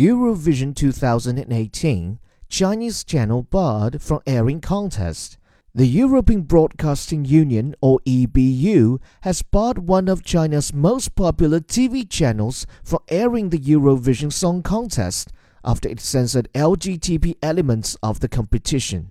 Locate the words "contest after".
14.62-15.86